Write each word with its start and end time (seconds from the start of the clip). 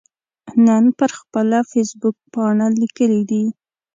نن 0.65 0.83
پر 0.97 1.09
خپله 1.19 1.59
فیسبوکپاڼه 1.71 2.67
لیکلي 2.81 3.21
دي 3.29 3.43